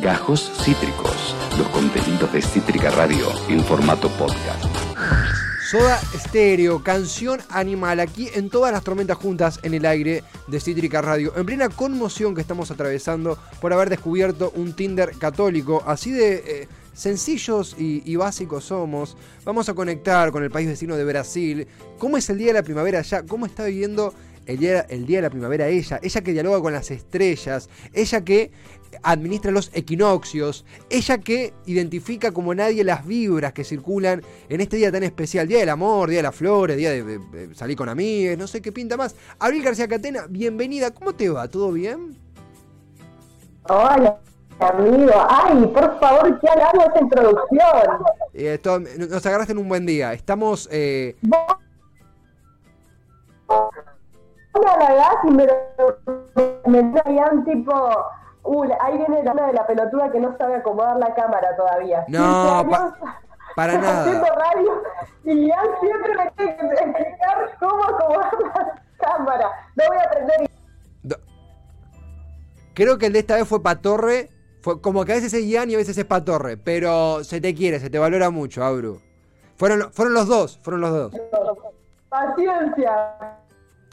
Gajos 0.00 0.50
Cítricos, 0.64 1.36
los 1.58 1.68
contenidos 1.68 2.32
de 2.32 2.40
Cítrica 2.40 2.90
Radio 2.90 3.26
en 3.50 3.62
formato 3.62 4.08
podcast. 4.08 4.64
Soda 5.70 6.00
Stereo, 6.16 6.82
canción 6.82 7.40
animal, 7.50 8.00
aquí 8.00 8.30
en 8.32 8.48
todas 8.48 8.72
las 8.72 8.82
tormentas 8.82 9.18
juntas 9.18 9.60
en 9.62 9.74
el 9.74 9.84
aire 9.84 10.24
de 10.46 10.58
Cítrica 10.58 11.02
Radio, 11.02 11.34
en 11.36 11.44
plena 11.44 11.68
conmoción 11.68 12.34
que 12.34 12.40
estamos 12.40 12.70
atravesando 12.70 13.36
por 13.60 13.74
haber 13.74 13.90
descubierto 13.90 14.50
un 14.56 14.72
Tinder 14.72 15.10
católico, 15.18 15.82
así 15.86 16.12
de 16.12 16.44
eh, 16.46 16.68
sencillos 16.94 17.76
y, 17.78 18.02
y 18.10 18.16
básicos 18.16 18.64
somos. 18.64 19.18
Vamos 19.44 19.68
a 19.68 19.74
conectar 19.74 20.32
con 20.32 20.42
el 20.42 20.50
país 20.50 20.66
vecino 20.66 20.96
de 20.96 21.04
Brasil. 21.04 21.68
¿Cómo 21.98 22.16
es 22.16 22.30
el 22.30 22.38
día 22.38 22.48
de 22.48 22.54
la 22.54 22.62
primavera 22.62 23.00
allá? 23.00 23.22
¿Cómo 23.26 23.44
está 23.44 23.64
viviendo 23.64 24.14
el 24.50 24.58
día, 24.58 24.80
el 24.88 25.06
día 25.06 25.18
de 25.18 25.22
la 25.22 25.30
primavera 25.30 25.68
ella? 25.68 25.98
Ella 26.02 26.20
que 26.20 26.32
dialoga 26.32 26.60
con 26.60 26.72
las 26.72 26.90
estrellas, 26.90 27.68
ella 27.92 28.22
que 28.24 28.50
administra 29.02 29.52
los 29.52 29.70
equinoccios, 29.72 30.64
ella 30.90 31.18
que 31.18 31.54
identifica 31.66 32.32
como 32.32 32.52
nadie 32.54 32.82
las 32.82 33.06
vibras 33.06 33.52
que 33.52 33.62
circulan 33.64 34.22
en 34.48 34.60
este 34.60 34.76
día 34.78 34.90
tan 34.90 35.04
especial, 35.04 35.46
Día 35.46 35.60
del 35.60 35.68
Amor, 35.68 36.08
Día 36.10 36.18
de 36.18 36.22
las 36.24 36.34
Flores, 36.34 36.76
Día 36.76 36.90
de, 36.90 37.04
de- 37.04 37.18
de 37.46 37.54
salir 37.54 37.76
con 37.76 37.88
amigos, 37.88 38.36
no 38.36 38.46
sé 38.48 38.60
qué 38.60 38.72
pinta 38.72 38.96
más. 38.96 39.14
Abril 39.38 39.62
García 39.62 39.86
Catena, 39.86 40.26
bienvenida, 40.28 40.90
¿cómo 40.90 41.14
te 41.14 41.28
va? 41.30 41.46
¿Todo 41.48 41.70
bien? 41.72 42.18
Hola, 43.68 44.18
amigo. 44.58 45.12
Ay, 45.28 45.66
por 45.68 46.00
favor, 46.00 46.40
qué 46.40 46.48
halago 46.48 46.82
esa 46.90 47.00
introducción. 47.00 47.60
Eh, 48.34 48.58
todo- 48.60 48.80
nos 48.80 49.24
agarraste 49.24 49.52
en 49.52 49.58
un 49.58 49.68
buen 49.68 49.86
día, 49.86 50.12
estamos... 50.12 50.68
eh, 50.72 51.14
Vos 51.22 51.38
me 54.58 54.70
halagás 54.70 55.16
y 55.24 55.30
me, 55.30 55.46
me 56.66 57.00
traían 57.00 57.44
tipo... 57.44 57.72
Uh, 58.42 58.64
ahí 58.80 58.96
viene 58.96 59.22
la 59.22 59.32
una 59.32 59.46
de 59.48 59.52
la 59.52 59.66
pelotuda 59.66 60.10
que 60.10 60.18
no 60.18 60.36
sabe 60.38 60.56
acomodar 60.56 60.96
la 60.96 61.14
cámara 61.14 61.54
todavía. 61.56 62.04
No, 62.08 62.62
15 62.64 62.70
pa- 62.70 62.76
años 62.84 62.94
para 63.54 63.72
nada. 63.78 64.00
Haciendo 64.00 64.26
radio 64.26 64.82
y 65.24 65.46
ya 65.48 65.62
siempre 65.80 66.14
me 66.16 66.30
tiene 66.32 66.56
que 66.56 66.64
explicar 66.74 67.56
cómo 67.60 67.84
acomodar 67.84 68.32
la 68.42 68.78
cámara. 68.98 69.50
No 69.76 69.84
voy 69.88 69.96
a 69.98 70.02
aprender. 70.04 70.50
Creo 72.74 72.96
que 72.98 73.06
el 73.06 73.12
de 73.12 73.18
esta 73.18 73.34
vez 73.36 73.46
fue 73.46 73.62
Patorre, 73.62 74.30
fue 74.62 74.80
como 74.80 75.04
que 75.04 75.12
a 75.12 75.16
veces 75.16 75.34
es 75.34 75.44
Ian 75.44 75.70
y 75.70 75.74
a 75.74 75.78
veces 75.78 75.98
es 75.98 76.04
Patorre, 76.06 76.56
pero 76.56 77.22
se 77.24 77.40
te 77.40 77.54
quiere, 77.54 77.78
se 77.78 77.90
te 77.90 77.98
valora 77.98 78.30
mucho, 78.30 78.64
Abru. 78.64 79.00
Fueron, 79.56 79.92
fueron 79.92 80.14
los 80.14 80.26
dos, 80.28 80.58
fueron 80.62 80.80
los 80.80 80.90
dos. 80.90 81.12
Paciencia. 82.08 83.36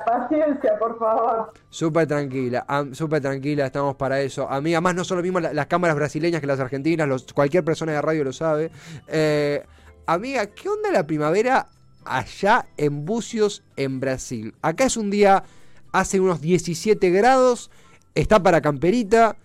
Paciencia, 0.05 0.77
por 0.79 0.97
favor. 0.99 1.53
Súper 1.69 2.07
tranquila, 2.07 2.65
súper 2.93 3.21
tranquila, 3.21 3.65
estamos 3.65 3.95
para 3.95 4.21
eso. 4.21 4.49
A 4.49 4.61
mí, 4.61 4.73
además, 4.73 4.95
no 4.95 5.03
son 5.03 5.17
lo 5.17 5.23
mismo 5.23 5.39
la- 5.39 5.53
las 5.53 5.65
cámaras 5.67 5.95
brasileñas 5.95 6.39
que 6.41 6.47
las 6.47 6.59
argentinas, 6.59 7.25
cualquier 7.33 7.63
persona 7.63 7.93
de 7.93 8.01
radio 8.01 8.23
lo 8.23 8.31
sabe. 8.33 8.71
Eh, 9.07 9.63
amiga, 10.05 10.45
¿qué 10.47 10.69
onda 10.69 10.91
la 10.91 11.05
primavera 11.05 11.67
allá 12.05 12.67
en 12.77 13.05
Bucios, 13.05 13.63
en 13.75 13.99
Brasil? 13.99 14.53
Acá 14.61 14.85
es 14.85 14.97
un 14.97 15.09
día, 15.09 15.43
hace 15.91 16.19
unos 16.19 16.41
17 16.41 17.09
grados, 17.09 17.71
está 18.15 18.41
para 18.41 18.61
camperita. 18.61 19.35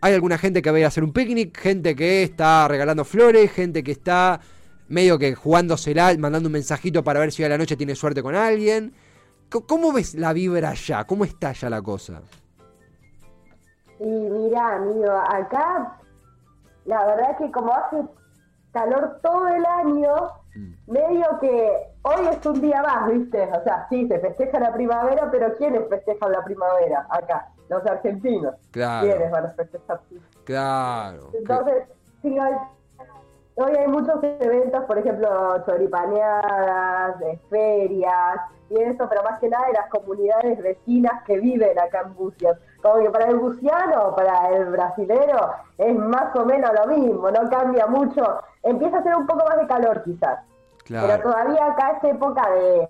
Hay 0.00 0.14
alguna 0.14 0.38
gente 0.38 0.62
que 0.62 0.70
va 0.70 0.76
a 0.76 0.80
ir 0.80 0.84
a 0.84 0.88
hacer 0.88 1.02
un 1.02 1.12
picnic, 1.12 1.58
gente 1.58 1.96
que 1.96 2.22
está 2.22 2.68
regalando 2.68 3.04
flores, 3.04 3.50
gente 3.50 3.82
que 3.82 3.90
está 3.92 4.40
medio 4.86 5.18
que 5.18 5.34
jugándosela, 5.34 6.16
mandando 6.18 6.48
un 6.48 6.52
mensajito 6.52 7.02
para 7.02 7.18
ver 7.20 7.32
si 7.32 7.42
a 7.42 7.48
la 7.48 7.58
noche 7.58 7.76
tiene 7.76 7.96
suerte 7.96 8.22
con 8.22 8.36
alguien. 8.36 8.94
¿Cómo 9.48 9.92
ves 9.92 10.14
la 10.14 10.32
vibra 10.32 10.70
allá? 10.70 11.04
¿Cómo 11.04 11.24
está 11.24 11.50
allá 11.50 11.70
la 11.70 11.82
cosa? 11.82 12.20
Y 13.98 14.04
mira, 14.04 14.76
amigo, 14.76 15.10
acá 15.10 15.98
la 16.84 17.04
verdad 17.04 17.36
que 17.36 17.50
como 17.50 17.72
hace 17.74 18.02
calor 18.72 19.18
todo 19.22 19.48
el 19.48 19.64
año, 19.64 20.14
medio 20.86 21.26
que 21.40 21.70
hoy 22.02 22.26
es 22.30 22.46
un 22.46 22.60
día 22.60 22.82
más, 22.82 23.10
¿viste? 23.12 23.42
O 23.42 23.62
sea, 23.62 23.86
sí, 23.88 24.06
se 24.08 24.18
festeja 24.18 24.58
la 24.58 24.72
primavera, 24.72 25.30
pero 25.30 25.54
¿quiénes 25.56 25.88
festejan 25.88 26.32
la 26.32 26.44
primavera 26.44 27.06
acá? 27.10 27.48
Los 27.68 27.84
argentinos. 27.86 28.54
Claro. 28.70 29.06
¿Quiénes 29.06 29.30
van 29.30 29.46
a 29.46 29.48
festejar? 29.50 30.00
Claro. 30.44 31.30
Entonces, 31.34 31.84
sí, 32.22 32.38
hoy, 32.38 32.52
hoy 33.58 33.72
hay 33.76 33.88
muchos 33.88 34.22
eventos, 34.22 34.84
por 34.84 34.98
ejemplo, 34.98 35.28
choripaneadas, 35.66 37.18
de 37.18 37.38
ferias 37.50 38.40
y 38.70 38.80
eso, 38.80 39.08
pero 39.08 39.22
más 39.24 39.38
que 39.40 39.48
nada 39.48 39.66
de 39.66 39.72
las 39.72 39.88
comunidades 39.90 40.62
vecinas 40.62 41.22
que 41.24 41.38
viven 41.38 41.78
acá 41.78 42.02
en 42.06 42.14
Bucios. 42.14 42.56
Como 42.82 43.02
que 43.02 43.10
para 43.10 43.28
el 43.28 43.36
buciano, 43.36 44.14
para 44.14 44.50
el 44.50 44.66
brasilero, 44.66 45.52
es 45.78 45.96
más 45.96 46.34
o 46.36 46.44
menos 46.44 46.70
lo 46.72 46.86
mismo, 46.94 47.30
no 47.30 47.50
cambia 47.50 47.86
mucho. 47.86 48.40
Empieza 48.62 48.98
a 48.98 49.00
hacer 49.00 49.16
un 49.16 49.26
poco 49.26 49.44
más 49.48 49.58
de 49.58 49.66
calor 49.66 50.02
quizás, 50.04 50.40
pero 50.86 51.20
todavía 51.20 51.66
acá 51.66 51.98
es 52.00 52.10
época 52.10 52.48
de, 52.50 52.88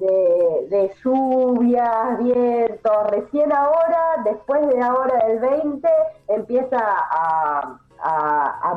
de, 0.00 0.66
de 0.68 0.94
lluvias, 1.04 2.18
vientos. 2.18 3.10
Recién 3.10 3.52
ahora, 3.52 4.22
después 4.24 4.66
de 4.66 4.82
ahora 4.82 5.26
del 5.28 5.38
20, 5.38 5.88
empieza 6.28 6.78
a 6.80 7.78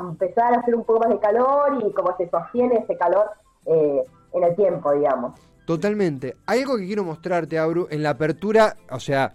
empezar 0.10 0.54
a 0.54 0.60
hacer 0.60 0.76
un 0.76 0.84
poco 0.84 1.00
más 1.00 1.10
de 1.10 1.20
calor 1.20 1.84
y 1.88 1.92
como 1.94 2.16
se 2.18 2.30
sostiene 2.30 2.76
ese 2.84 2.98
calor 2.98 3.30
eh, 3.66 4.02
en 4.34 4.44
el 4.44 4.56
tiempo, 4.56 4.92
digamos. 4.94 5.40
Totalmente. 5.66 6.38
Hay 6.46 6.62
algo 6.62 6.78
que 6.78 6.86
quiero 6.86 7.04
mostrarte, 7.04 7.58
Abru. 7.58 7.88
En 7.90 8.04
la 8.04 8.12
apertura, 8.12 8.78
o 8.92 9.00
sea, 9.00 9.34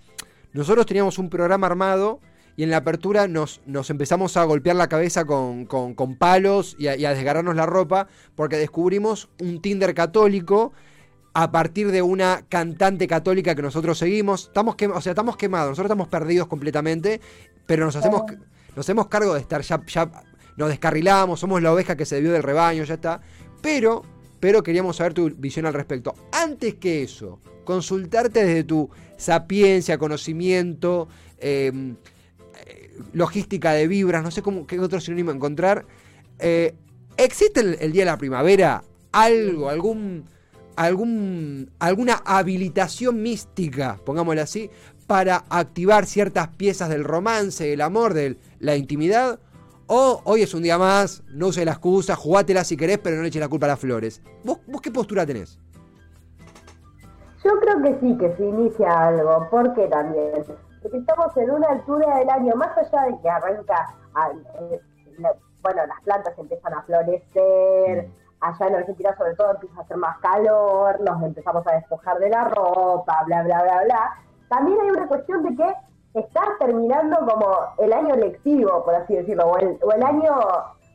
nosotros 0.53 0.87
teníamos 0.87 1.19
un 1.19 1.29
programa 1.29 1.67
armado 1.67 2.21
y 2.57 2.63
en 2.63 2.71
la 2.71 2.79
apertura 2.79 3.27
nos, 3.27 3.61
nos 3.67 3.91
empezamos 3.91 4.37
a 4.37 4.45
golpear 4.45 4.77
la 4.77 4.89
cabeza 4.89 5.25
con, 5.25 5.65
con- 5.67 5.95
con 5.95 6.17
palos 6.17 6.77
y 6.79 6.87
a, 6.89 6.97
y 6.97 7.05
a 7.05 7.11
desgarrarnos 7.15 7.57
la 7.57 7.67
ropa 7.67 8.07
porque 8.37 8.57
descubrimos 8.59 9.29
un 9.41 9.61
Tinder 9.61 9.95
católico 9.95 10.73
a 11.33 11.51
partir 11.53 11.91
de 11.91 12.03
una 12.03 12.43
cantante 12.49 13.07
católica 13.07 13.55
que 13.55 13.63
nosotros 13.63 13.99
seguimos. 13.99 14.45
Estamos 14.49 14.77
quem- 14.77 14.93
o 14.95 15.01
sea, 15.01 15.11
estamos 15.13 15.37
quemados, 15.37 15.71
nosotros 15.71 15.87
estamos 15.87 16.09
perdidos 16.09 16.49
completamente, 16.49 17.21
pero 17.67 17.85
nos 17.87 17.97
hacemos, 17.97 18.23
nos 18.77 18.79
hacemos 18.87 19.07
cargo 19.09 19.35
de 19.35 19.41
estar 19.41 19.63
ya, 19.63 19.81
ya 19.87 20.11
nos 20.57 20.69
descarrilamos, 20.69 21.41
somos 21.41 21.63
la 21.63 21.73
oveja 21.73 21.97
que 21.97 22.05
se 22.05 22.17
debió 22.17 22.33
del 22.33 22.43
rebaño, 22.43 22.85
ya 22.85 22.95
está. 22.95 23.21
Pero, 23.63 24.03
pero 24.41 24.63
queríamos 24.63 24.97
saber 24.97 25.15
tu 25.15 25.31
visión 25.31 25.67
al 25.67 25.75
respecto. 25.75 26.15
Antes 26.33 26.75
que 26.75 27.03
eso, 27.03 27.41
consultarte 27.65 28.45
desde 28.45 28.65
tu 28.65 28.91
sapiencia, 29.17 29.99
conocimiento, 29.99 31.09
eh, 31.39 31.95
eh, 32.67 32.91
logística 33.13 33.73
de 33.73 33.87
vibras, 33.87 34.23
no 34.23 34.31
sé 34.31 34.43
cómo, 34.43 34.67
qué 34.67 34.79
otro 34.81 35.01
sinónimo 35.01 35.31
encontrar. 35.31 35.87
Eh, 36.39 36.75
¿Existe 37.17 37.61
el, 37.61 37.77
el 37.81 37.93
día 37.93 38.03
de 38.03 38.11
la 38.11 38.19
primavera 38.19 38.83
algo, 39.13 39.69
algún, 39.69 40.25
algún, 40.77 41.71
alguna 41.79 42.23
habilitación 42.25 43.23
mística, 43.23 44.01
pongámosle 44.05 44.41
así, 44.41 44.71
para 45.07 45.45
activar 45.49 46.07
ciertas 46.07 46.49
piezas 46.49 46.89
del 46.89 47.05
romance, 47.05 47.65
del 47.65 47.81
amor, 47.81 48.15
de 48.15 48.37
la 48.59 48.77
intimidad? 48.77 49.41
O 49.93 50.23
hoy 50.23 50.43
es 50.43 50.55
un 50.55 50.63
día 50.63 50.79
más, 50.79 51.21
no 51.33 51.49
uses 51.49 51.65
la 51.65 51.73
excusa, 51.73 52.15
jugátela 52.15 52.63
si 52.63 52.77
querés, 52.77 52.99
pero 52.99 53.17
no 53.17 53.23
le 53.23 53.29
eches 53.29 53.41
la 53.41 53.49
culpa 53.49 53.67
a 53.67 53.71
las 53.71 53.81
flores. 53.81 54.23
¿Vos, 54.45 54.61
vos 54.69 54.81
qué 54.81 54.93
postura 54.93 55.27
tenés? 55.27 55.59
Yo 57.45 57.51
creo 57.59 57.83
que 57.83 57.99
sí, 57.99 58.17
que 58.17 58.37
se 58.37 58.45
inicia 58.45 59.09
algo. 59.09 59.49
¿Por 59.51 59.75
qué 59.75 59.89
también? 59.89 60.45
Porque 60.81 60.97
estamos 60.97 61.37
en 61.37 61.51
una 61.51 61.71
altura 61.71 62.19
del 62.19 62.31
año, 62.31 62.55
más 62.55 62.79
allá 62.79 63.07
de 63.07 63.21
que 63.21 63.29
arranca, 63.29 63.97
eh, 64.61 64.81
bueno, 65.61 65.85
las 65.85 66.01
plantas 66.05 66.39
empiezan 66.39 66.73
a 66.73 66.83
florecer, 66.83 68.09
allá 68.39 68.67
en 68.69 68.75
Argentina 68.77 69.17
sobre 69.19 69.35
todo 69.35 69.55
empieza 69.55 69.77
a 69.77 69.83
hacer 69.83 69.97
más 69.97 70.19
calor, 70.19 71.01
nos 71.01 71.21
empezamos 71.21 71.67
a 71.67 71.73
despojar 71.73 72.17
de 72.21 72.29
la 72.29 72.45
ropa, 72.45 73.25
bla, 73.27 73.43
bla, 73.43 73.61
bla, 73.65 73.83
bla. 73.87 74.15
También 74.51 74.79
hay 74.83 74.91
una 74.91 75.09
cuestión 75.09 75.43
de 75.43 75.57
que 75.57 75.75
está 76.15 76.43
terminando 76.59 77.19
como 77.27 77.57
el 77.79 77.93
año 77.93 78.15
lectivo, 78.17 78.85
por 78.85 78.95
así 78.95 79.15
decirlo, 79.17 79.45
o 79.47 79.59
el, 79.59 79.79
o 79.83 79.93
el 79.93 80.03
año 80.03 80.33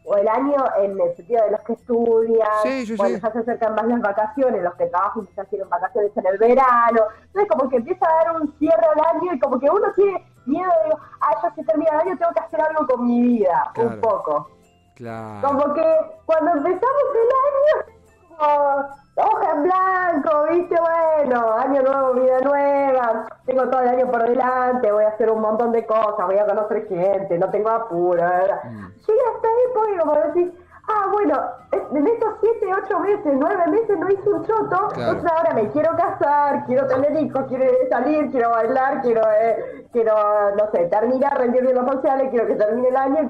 o 0.08 0.16
el 0.18 0.28
año 0.28 0.56
en 0.78 1.00
el 1.00 1.16
sentido 1.16 1.44
de 1.46 1.52
los 1.52 1.62
que 1.62 1.74
estudian, 1.74 2.48
Sí, 2.62 2.86
sí, 2.86 2.96
ya 2.96 3.32
se 3.32 3.40
acercan 3.40 3.74
más 3.74 3.88
las 3.88 4.02
vacaciones, 4.02 4.62
los 4.62 4.76
que 4.76 4.86
trabajan 4.86 5.26
quizás 5.26 5.50
tienen 5.50 5.68
vacaciones 5.68 6.12
en 6.16 6.28
el 6.28 6.38
verano, 6.38 7.02
entonces 7.24 7.50
como 7.50 7.68
que 7.70 7.78
empieza 7.78 8.06
a 8.08 8.24
dar 8.26 8.40
un 8.40 8.54
cierre 8.60 8.86
al 8.86 9.16
año 9.18 9.34
y 9.34 9.40
como 9.40 9.60
que 9.60 9.68
uno 9.68 9.92
tiene 9.96 10.24
miedo 10.46 10.70
de, 10.86 10.94
ah, 11.22 11.32
ya 11.42 11.56
se 11.56 11.64
termina 11.64 11.90
el 11.96 12.02
año, 12.02 12.18
tengo 12.20 12.32
que 12.34 12.40
hacer 12.40 12.62
algo 12.62 12.86
con 12.86 13.04
mi 13.08 13.20
vida, 13.20 13.72
Claro. 13.74 13.90
un 13.90 14.02
poco. 14.02 14.50
Claro. 14.94 15.48
Como 15.48 15.74
que 15.74 15.98
cuando 16.28 16.52
empezamos 16.52 17.04
el 17.16 17.88
año, 17.90 17.95
hoja 18.38 19.52
en 19.56 19.64
blanco, 19.64 20.44
viste, 20.52 20.76
bueno, 20.80 21.54
año 21.54 21.82
nuevo, 21.82 22.14
vida 22.14 22.40
nueva, 22.42 23.28
tengo 23.46 23.64
todo 23.70 23.82
el 23.82 23.90
año 23.90 24.12
por 24.12 24.24
delante, 24.28 24.92
voy 24.92 25.04
a 25.04 25.10
hacer 25.10 25.30
un 25.32 25.42
montón 25.42 25.72
de 25.72 25.86
cosas, 25.86 26.26
voy 26.26 26.38
a 26.38 26.46
conocer 26.46 26.88
gente, 26.88 27.38
no 27.38 27.50
tengo 27.50 27.70
apuro, 27.70 28.22
¿verdad? 28.22 28.64
Mm. 28.64 28.88
Llega 29.08 29.24
esta 29.36 29.48
época 29.70 29.92
y 29.94 29.98
como 29.98 30.16
decís, 30.16 30.54
ah, 30.88 31.08
bueno, 31.12 31.42
en 31.94 32.08
estos 32.08 32.34
siete, 32.42 32.68
ocho 32.74 33.00
meses, 33.00 33.34
nueve 33.36 33.68
meses 33.68 33.98
no 33.98 34.10
hice 34.10 34.30
un 34.30 34.46
choto, 34.46 34.88
Claro. 34.90 35.12
entonces 35.12 35.32
ahora 35.32 35.54
me 35.54 35.70
quiero 35.70 35.96
casar, 35.96 36.66
quiero 36.66 36.88
tener 36.88 37.16
hijos, 37.22 37.46
quiero 37.48 37.66
salir, 37.90 38.32
quiero 38.32 38.50
bailar, 38.50 39.02
quiero, 39.02 39.22
eh, 39.40 39.88
quiero, 39.92 40.14
no 40.58 40.72
sé, 40.72 40.88
terminar, 40.88 41.38
rendir 41.38 41.62
bien 41.62 41.76
los 41.76 41.86
sociales, 41.86 42.30
quiero 42.32 42.48
que 42.48 42.56
termine 42.56 42.90
el 42.90 42.96
año. 42.98 43.30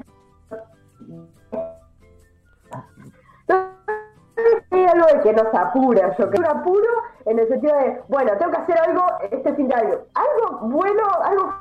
Hay 4.70 4.84
algo 4.84 5.06
de 5.14 5.20
que 5.22 5.32
nos 5.32 5.54
apura, 5.54 6.16
yo 6.18 6.30
creo. 6.30 6.40
Un 6.50 6.58
apuro 6.58 6.88
en 7.26 7.38
el 7.38 7.48
sentido 7.48 7.74
de, 7.76 8.00
bueno, 8.08 8.32
tengo 8.38 8.52
que 8.52 8.58
hacer 8.58 8.78
algo 8.78 9.02
este 9.30 9.54
fin 9.54 9.68
de 9.68 9.74
año. 9.74 9.94
Algo 10.14 10.68
bueno, 10.68 11.02
algo 11.24 11.54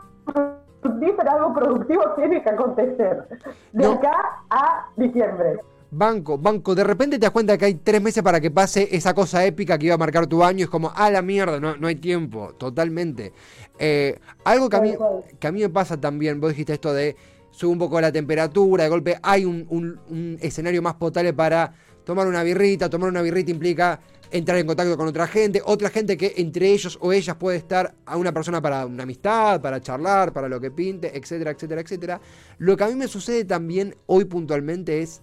fructífero, 0.81 1.31
algo 1.31 1.53
productivo 1.53 2.03
tiene 2.15 2.43
que 2.43 2.49
acontecer. 2.49 3.27
De 3.73 3.83
No. 3.83 3.93
acá 3.93 4.13
a 4.49 4.87
diciembre. 4.95 5.59
Banco, 5.91 6.37
banco, 6.37 6.75
de 6.75 6.83
repente 6.83 7.17
te 7.17 7.21
das 7.25 7.31
cuenta 7.31 7.57
que 7.57 7.65
hay 7.65 7.75
tres 7.75 8.01
meses 8.01 8.21
para 8.21 8.41
que 8.41 8.51
pase 8.51 8.89
esa 8.93 9.13
cosa 9.13 9.45
épica 9.45 9.77
que 9.77 9.85
iba 9.85 9.95
a 9.95 9.97
marcar 9.97 10.27
tu 10.27 10.43
año. 10.43 10.63
Es 10.65 10.69
como, 10.69 10.91
ah, 10.93 11.09
la 11.09 11.21
mierda, 11.21 11.59
no, 11.59 11.77
no 11.77 11.87
hay 11.87 11.95
tiempo, 11.95 12.53
totalmente. 12.57 13.31
Eh, 13.79 14.19
algo 14.43 14.67
que 14.69 14.75
a, 14.75 14.81
mí, 14.81 14.93
que 15.39 15.47
a 15.47 15.51
mí 15.51 15.61
me 15.61 15.69
pasa 15.69 15.99
también, 15.99 16.41
vos 16.41 16.49
dijiste 16.49 16.73
esto 16.73 16.93
de 16.93 17.15
sube 17.51 17.71
un 17.71 17.79
poco 17.79 18.01
la 18.01 18.11
temperatura, 18.11 18.83
de 18.83 18.89
golpe 18.89 19.17
hay 19.23 19.45
un, 19.45 19.65
un- 19.69 19.97
un 20.09 20.37
escenario 20.41 20.81
más 20.81 20.95
potable 20.95 21.31
para 21.31 21.71
tomar 22.05 22.27
una 22.27 22.43
birrita. 22.43 22.89
Tomar 22.89 23.09
una 23.09 23.21
birrita 23.21 23.51
implica 23.51 23.99
entrar 24.31 24.57
en 24.57 24.65
contacto 24.67 24.97
con 24.97 25.07
otra 25.07 25.27
gente, 25.27 25.61
otra 25.65 25.89
gente 25.89 26.17
que 26.17 26.33
entre 26.37 26.69
ellos 26.71 26.97
o 27.01 27.11
ellas 27.13 27.35
puede 27.35 27.57
estar 27.57 27.93
a 28.05 28.17
una 28.17 28.33
persona 28.33 28.61
para 28.61 28.85
una 28.85 29.03
amistad, 29.03 29.61
para 29.61 29.79
charlar, 29.81 30.33
para 30.33 30.47
lo 30.49 30.59
que 30.59 30.71
pinte, 30.71 31.15
etcétera, 31.17 31.51
etcétera, 31.51 31.81
etcétera. 31.81 32.21
Lo 32.57 32.75
que 32.75 32.83
a 32.83 32.87
mí 32.87 32.95
me 32.95 33.07
sucede 33.07 33.45
también 33.45 33.95
hoy 34.07 34.25
puntualmente 34.25 35.01
es 35.01 35.21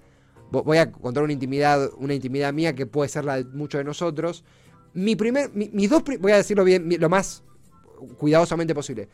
Vo- 0.50 0.62
voy 0.64 0.76
a 0.76 0.92
contar 0.92 1.22
una 1.22 1.32
intimidad, 1.32 1.88
una 1.96 2.12
intimidad 2.12 2.52
mía 2.52 2.74
que 2.74 2.84
puede 2.84 3.08
ser 3.08 3.24
la 3.24 3.36
de 3.36 3.44
muchos 3.44 3.78
de 3.78 3.84
nosotros. 3.84 4.44
Mi 4.92 5.16
primer, 5.16 5.50
mi- 5.54 5.70
mis 5.72 5.88
dos, 5.88 6.02
voy 6.20 6.32
a 6.32 6.36
decirlo 6.36 6.62
bien, 6.62 6.86
lo 7.00 7.08
más 7.08 7.42
cuidadosamente 8.18 8.74
posible. 8.74 9.08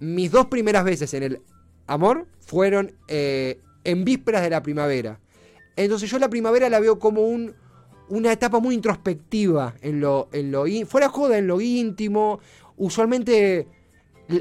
Mis 0.00 0.30
dos 0.30 0.46
primeras 0.48 0.84
veces 0.84 1.14
en 1.14 1.22
el 1.22 1.40
amor 1.86 2.26
fueron 2.40 2.92
eh, 3.08 3.58
en 3.84 4.04
vísperas 4.04 4.42
de 4.42 4.50
la 4.50 4.62
primavera. 4.62 5.18
Entonces 5.76 6.10
yo 6.10 6.18
la 6.18 6.28
primavera 6.28 6.68
la 6.68 6.80
veo 6.80 6.98
como 6.98 7.22
un, 7.22 7.54
una 8.08 8.32
etapa 8.32 8.58
muy 8.60 8.74
introspectiva 8.74 9.74
en 9.80 10.00
lo, 10.00 10.28
en 10.32 10.50
lo 10.52 10.66
ín- 10.66 10.86
fuera 10.86 11.08
joda, 11.08 11.38
en 11.38 11.46
lo 11.46 11.60
íntimo. 11.60 12.40
Usualmente 12.76 13.68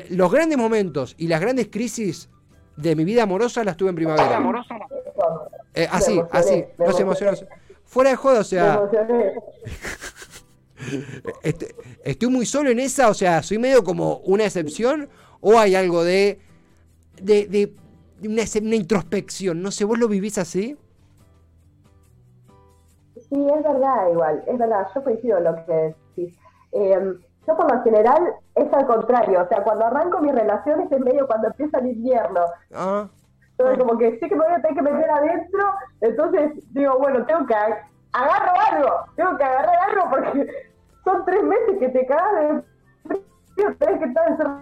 los 0.10 0.32
grandes 0.32 0.58
momentos 0.58 1.16
y 1.18 1.28
las 1.28 1.40
grandes 1.42 1.68
crisis 1.70 2.30
de 2.78 2.96
mi 2.96 3.04
vida 3.06 3.24
amorosa 3.24 3.64
las 3.64 3.78
tuve 3.78 3.90
en 3.90 3.96
primavera. 3.96 4.24
Eh, 5.74 5.88
así, 5.92 6.14
emocioné, 6.14 6.30
así, 6.32 6.64
no 6.80 6.94
se 6.94 7.02
emocionó. 7.04 7.32
Fuera 7.86 8.10
de 8.12 8.16
joda, 8.16 8.40
o 8.40 8.44
sea, 8.44 8.82
este- 11.44 11.76
estoy 12.04 12.30
muy 12.30 12.46
solo 12.46 12.70
en 12.70 12.80
esa, 12.80 13.10
o 13.10 13.14
sea, 13.14 13.44
soy 13.44 13.58
medio 13.58 13.84
como 13.84 14.18
una 14.20 14.46
excepción, 14.46 15.10
o 15.40 15.58
hay 15.60 15.76
algo 15.76 16.04
de, 16.04 16.40
de, 17.22 17.48
de- 17.48 17.74
una, 18.28 18.44
una 18.62 18.76
introspección, 18.76 19.62
no 19.62 19.72
sé, 19.72 19.84
¿vos 19.86 19.98
lo 20.00 20.08
vivís 20.08 20.38
así? 20.38 20.78
Sí, 23.32 23.48
es 23.50 23.64
verdad, 23.64 24.10
igual, 24.12 24.44
es 24.46 24.58
verdad, 24.58 24.88
yo 24.94 25.04
coincido 25.04 25.38
en 25.38 25.44
lo 25.46 25.56
que 25.66 25.96
decís. 26.16 26.38
Eh, 26.74 27.14
yo 27.48 27.58
por 27.58 27.72
lo 27.74 27.82
general 27.84 28.34
es 28.56 28.74
al 28.74 28.86
contrario, 28.86 29.42
o 29.42 29.48
sea, 29.48 29.64
cuando 29.64 29.86
arranco 29.86 30.20
mis 30.20 30.34
relaciones 30.36 30.92
es 30.92 31.00
medio 31.00 31.26
cuando 31.28 31.48
empieza 31.48 31.80
el 31.80 31.88
invierno. 31.88 32.42
Ah, 32.74 33.08
Entonces, 33.58 33.80
como 33.84 33.98
que 33.98 34.20
sé 34.20 34.28
que 34.30 34.36
me 34.36 34.44
voy 34.46 34.54
a 34.54 34.62
tener 34.62 34.76
que 34.76 34.82
meter 34.82 35.10
adentro, 35.10 35.64
entonces 36.02 36.52
digo, 36.74 36.98
bueno, 37.00 37.26
tengo 37.26 37.46
que 37.48 37.54
ag- 37.56 37.84
agarro 38.14 38.52
algo, 38.72 38.90
tengo 39.16 39.38
que 39.38 39.44
agarrar 39.44 39.78
algo 39.90 40.10
porque 40.10 40.48
son 41.06 41.26
tres 41.26 41.44
meses 41.44 41.80
que 41.80 41.90
te 41.90 42.06
cagas 42.06 42.34
de 42.36 42.64
frío, 43.08 43.76
tenés 43.80 44.00
que 44.00 44.06
estar 44.06 44.28
encerrado 44.30 44.62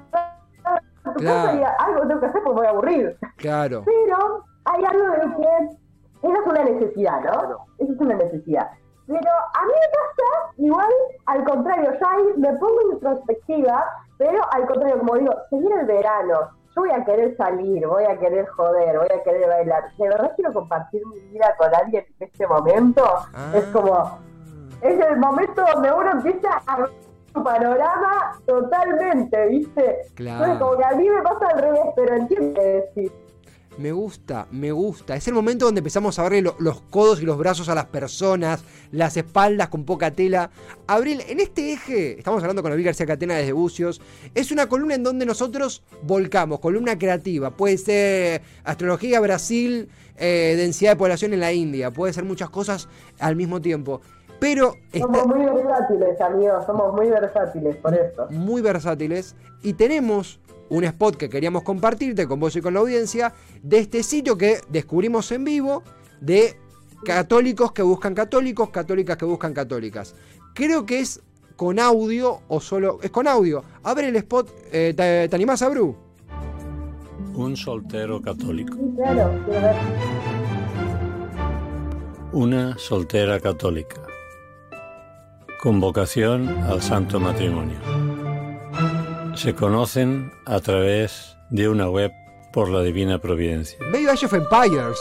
en 1.05 1.13
tu 1.13 1.19
Claro. 1.19 1.47
casa 1.47 1.53
y 1.55 1.63
algo 1.85 2.07
tengo 2.07 2.19
que 2.21 2.25
hacer 2.27 2.41
porque 2.43 2.57
voy 2.59 2.67
a 2.67 2.69
aburrir. 2.69 3.17
claro. 3.37 3.83
Pero 3.85 4.45
hay 4.65 4.85
algo 4.85 5.05
de 5.05 5.35
que 5.35 5.69
esa 6.21 6.33
es 6.33 6.45
una 6.45 6.63
necesidad, 6.63 7.21
¿no? 7.21 7.65
Esa 7.77 7.93
es 7.93 7.99
una 7.99 8.15
necesidad. 8.15 8.69
Pero 9.07 9.17
a 9.19 9.65
mí 9.65 9.71
me 9.73 9.89
pasa 9.97 10.53
igual 10.57 10.91
al 11.25 11.43
contrario, 11.43 11.91
yo 11.99 12.07
ahí 12.07 12.23
me 12.37 12.53
pongo 12.57 12.91
introspectiva, 12.93 13.85
pero 14.17 14.39
al 14.51 14.67
contrario, 14.67 14.99
como 14.99 15.15
digo, 15.15 15.33
seguir 15.49 15.71
el 15.79 15.85
verano. 15.85 16.51
Yo 16.75 16.81
voy 16.83 16.91
a 16.91 17.03
querer 17.03 17.35
salir, 17.35 17.87
voy 17.87 18.03
a 18.03 18.17
querer 18.19 18.45
joder, 18.47 18.99
voy 18.99 19.07
a 19.07 19.23
querer 19.23 19.47
bailar. 19.47 19.83
De 19.97 20.07
verdad 20.07 20.31
quiero 20.35 20.53
compartir 20.53 21.01
mi 21.07 21.19
vida 21.31 21.55
con 21.57 21.73
alguien 21.73 22.05
en 22.19 22.27
este 22.27 22.45
momento. 22.45 23.03
Ah. 23.33 23.51
Es 23.55 23.63
como, 23.65 24.19
es 24.81 24.99
el 24.99 25.17
momento 25.17 25.63
donde 25.73 25.91
uno 25.91 26.11
empieza 26.11 26.61
a 26.67 26.77
ver 26.77 26.89
su 27.33 27.43
panorama 27.43 28.39
totalmente, 28.45 29.47
¿viste? 29.47 30.01
Claro. 30.15 30.45
Entonces, 30.45 30.59
como 30.59 30.77
que 30.77 30.85
a 30.85 30.97
mí 30.97 31.09
me 31.09 31.21
pasa 31.21 31.47
al 31.47 31.61
revés, 31.61 31.85
pero 31.95 32.15
entiendo 32.15 32.59
que 32.59 32.67
decís. 32.67 33.11
Me 33.79 33.93
gusta, 33.93 34.45
me 34.51 34.73
gusta. 34.73 35.15
Es 35.15 35.25
el 35.29 35.33
momento 35.33 35.63
donde 35.63 35.79
empezamos 35.79 36.19
a 36.19 36.29
lo- 36.29 36.55
los 36.59 36.81
codos 36.81 37.21
y 37.21 37.25
los 37.25 37.37
brazos 37.37 37.69
a 37.69 37.75
las 37.75 37.85
personas, 37.85 38.61
las 38.91 39.15
espaldas 39.15 39.69
con 39.69 39.85
poca 39.85 40.11
tela. 40.11 40.51
Abril, 40.85 41.21
en 41.29 41.39
este 41.39 41.71
eje, 41.71 42.17
estamos 42.17 42.43
hablando 42.43 42.61
con 42.61 42.71
Abril 42.73 42.85
García 42.87 43.05
Catena 43.05 43.35
desde 43.35 43.53
Bucios, 43.53 44.01
es 44.35 44.51
una 44.51 44.67
columna 44.67 44.95
en 44.95 45.03
donde 45.03 45.25
nosotros 45.25 45.81
volcamos, 46.03 46.59
columna 46.59 46.97
creativa. 46.97 47.51
Puede 47.51 47.77
ser 47.77 48.41
astrología 48.65 49.21
Brasil, 49.21 49.87
eh, 50.17 50.55
densidad 50.57 50.91
de 50.91 50.95
población 50.97 51.33
en 51.33 51.39
la 51.39 51.53
India, 51.53 51.89
puede 51.89 52.11
ser 52.11 52.25
muchas 52.25 52.49
cosas 52.49 52.89
al 53.17 53.37
mismo 53.37 53.61
tiempo. 53.61 54.01
Pero 54.41 54.73
está 54.91 55.07
Somos 55.07 55.27
muy 55.27 55.45
versátiles, 55.45 56.19
amigos, 56.19 56.65
somos 56.65 56.93
muy 56.95 57.09
versátiles 57.09 57.77
por 57.77 57.93
eso. 57.93 58.27
muy 58.29 58.61
versátiles 58.61 59.35
y 59.63 59.71
tenemos 59.73 60.41
un 60.69 60.83
spot 60.83 61.15
que 61.15 61.29
queríamos 61.29 61.63
compartirte 61.63 62.27
con 62.27 62.39
vos 62.39 62.55
y 62.55 62.61
con 62.61 62.73
la 62.73 62.79
audiencia 62.79 63.33
de 63.61 63.79
este 63.79 64.03
sitio 64.03 64.37
que 64.37 64.59
descubrimos 64.69 65.31
en 65.31 65.43
vivo 65.43 65.83
de 66.21 66.57
católicos 67.03 67.71
que 67.71 67.81
buscan 67.81 68.13
católicos, 68.13 68.69
católicas 68.69 69.17
que 69.17 69.25
buscan 69.25 69.53
católicas. 69.53 70.15
Creo 70.53 70.85
que 70.85 70.99
es 70.99 71.21
con 71.55 71.79
audio 71.79 72.41
o 72.47 72.59
solo... 72.61 72.99
Es 73.01 73.11
con 73.11 73.27
audio. 73.27 73.63
A 73.83 73.93
ver 73.93 74.05
el 74.05 74.15
spot. 74.17 74.49
eh, 74.71 74.93
¿te, 74.95 75.27
te 75.27 75.35
animás, 75.35 75.61
Abru? 75.61 75.95
Un 77.33 77.55
soltero 77.55 78.21
católico. 78.21 78.73
Sí, 78.73 78.93
claro, 78.95 79.31
quiero 79.45 79.61
ver. 79.61 79.75
Una 82.31 82.77
soltera 82.77 83.39
católica. 83.39 84.01
Convocación 85.61 86.47
al 86.47 86.81
santo 86.81 87.19
matrimonio. 87.19 87.77
Se 89.39 89.55
conocen 89.55 90.33
a 90.45 90.59
través 90.59 91.37
de 91.49 91.69
una 91.69 91.89
web 91.89 92.11
por 92.51 92.67
la 92.67 92.81
divina 92.81 93.19
providencia. 93.19 93.79
Medio 93.89 94.11
Age 94.11 94.25
of 94.25 94.33
Empires. 94.33 94.99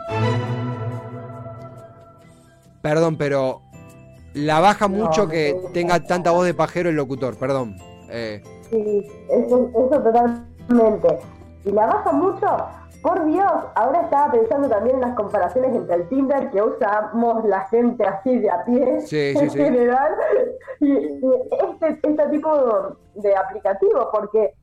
perdón, 2.81 3.17
pero 3.17 3.61
la 4.33 4.59
baja 4.61 4.87
mucho 4.87 5.27
que 5.27 5.59
tenga 5.73 5.99
tanta 6.03 6.31
voz 6.31 6.45
de 6.45 6.53
pajero 6.53 6.89
el 6.89 6.95
locutor, 6.95 7.35
perdón. 7.37 7.75
Eh, 8.09 8.41
Sí, 8.69 9.07
eso, 9.29 9.69
eso 9.69 9.89
totalmente. 10.01 11.19
Y 11.63 11.71
la 11.71 11.85
baja 11.87 12.11
mucho, 12.11 12.45
por 13.01 13.25
Dios, 13.25 13.49
ahora 13.75 14.01
estaba 14.01 14.29
pensando 14.31 14.67
también 14.69 14.97
en 14.97 15.01
las 15.01 15.15
comparaciones 15.15 15.73
entre 15.73 15.95
el 15.95 16.07
Tinder 16.09 16.51
que 16.51 16.61
usamos 16.61 17.45
la 17.45 17.61
gente 17.69 18.05
así 18.05 18.37
de 18.39 18.49
a 18.49 18.63
pie 18.65 18.99
Sí, 19.01 19.33
en 19.37 19.49
sí. 19.49 19.57
general 19.57 20.11
y, 20.81 20.91
y 20.91 21.21
este, 21.71 21.99
este 22.03 22.27
tipo 22.29 22.97
de 23.15 23.35
aplicativo, 23.37 24.09
porque 24.11 24.53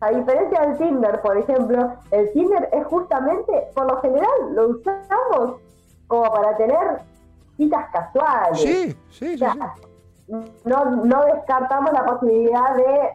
a 0.00 0.10
diferencia 0.10 0.60
del 0.60 0.78
Tinder, 0.78 1.20
por 1.20 1.36
ejemplo, 1.36 1.94
el 2.10 2.32
Tinder 2.32 2.68
es 2.72 2.86
justamente, 2.86 3.68
por 3.74 3.90
lo 3.90 4.00
general, 4.00 4.54
lo 4.54 4.68
usamos 4.68 5.60
como 6.06 6.32
para 6.32 6.56
tener 6.56 7.00
citas 7.56 7.86
casuales. 7.92 8.60
sí, 8.60 8.96
sí. 9.10 9.34
O 9.34 9.38
sea, 9.38 9.74
sí. 9.74 10.34
no, 10.64 10.84
no 10.84 11.24
descartamos 11.24 11.92
la 11.92 12.04
posibilidad 12.04 12.76
de 12.76 13.10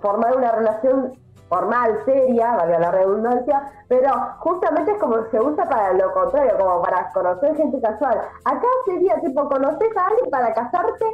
formar 0.00 0.36
una 0.36 0.52
relación 0.52 1.18
formal, 1.48 2.00
seria, 2.06 2.56
valga 2.56 2.78
la 2.78 2.90
redundancia, 2.92 3.70
pero 3.86 4.10
justamente 4.38 4.92
es 4.92 4.98
como 4.98 5.16
se 5.30 5.38
usa 5.38 5.68
para 5.68 5.92
lo 5.92 6.10
contrario, 6.12 6.56
como 6.58 6.80
para 6.80 7.10
conocer 7.12 7.54
gente 7.56 7.78
casual. 7.80 8.22
Acá 8.44 8.66
sería 8.86 9.20
tipo, 9.20 9.48
¿conoces 9.48 9.96
a 9.96 10.06
alguien 10.06 10.30
para 10.30 10.54
casarte? 10.54 11.04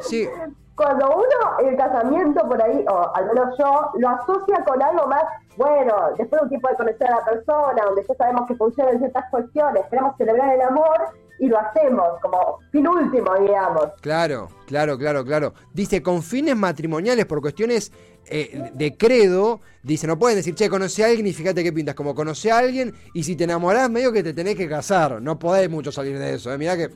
Sí, 0.00 0.28
Cuando 0.76 1.06
uno 1.08 1.68
el 1.68 1.74
casamiento 1.76 2.46
por 2.46 2.62
ahí, 2.62 2.84
o 2.88 3.10
al 3.14 3.26
menos 3.26 3.56
yo, 3.58 3.90
lo 3.94 4.08
asocia 4.10 4.62
con 4.64 4.82
algo 4.82 5.06
más, 5.06 5.24
bueno, 5.56 6.10
después 6.18 6.38
de 6.38 6.42
un 6.42 6.48
tiempo 6.50 6.68
de 6.68 6.76
conocer 6.76 7.10
a 7.10 7.16
la 7.16 7.24
persona, 7.24 7.82
donde 7.82 8.04
ya 8.06 8.14
sabemos 8.14 8.46
que 8.46 8.54
funcionan 8.56 8.98
ciertas 8.98 9.24
cuestiones, 9.30 9.86
queremos 9.88 10.14
celebrar 10.18 10.52
el 10.52 10.60
amor 10.60 11.08
y 11.38 11.48
lo 11.48 11.58
hacemos 11.58 12.04
como 12.22 12.58
fin 12.72 12.86
último, 12.88 13.34
digamos. 13.40 13.88
Claro, 14.00 14.48
claro, 14.66 14.96
claro, 14.98 15.24
claro. 15.24 15.54
Dice, 15.72 16.02
con 16.02 16.22
fines 16.22 16.56
matrimoniales, 16.56 17.26
por 17.26 17.40
cuestiones 17.40 17.92
eh, 18.28 18.70
de 18.74 18.96
credo, 18.96 19.60
dice, 19.82 20.06
no 20.06 20.18
pueden 20.18 20.36
decir, 20.38 20.54
che, 20.54 20.68
conocí 20.68 21.02
a 21.02 21.06
alguien 21.06 21.26
y 21.26 21.32
fíjate 21.32 21.62
qué 21.62 21.72
pintas, 21.72 21.94
como 21.94 22.14
conocí 22.14 22.48
a 22.48 22.58
alguien 22.58 22.94
y 23.14 23.22
si 23.22 23.36
te 23.36 23.44
enamorás, 23.44 23.88
medio 23.90 24.12
que 24.12 24.22
te 24.22 24.32
tenés 24.34 24.56
que 24.56 24.68
casar. 24.68 25.20
No 25.22 25.38
podés 25.38 25.68
mucho 25.70 25.92
salir 25.92 26.18
de 26.18 26.34
eso. 26.34 26.52
¿eh? 26.52 26.58
Mirá 26.58 26.76
que 26.76 26.90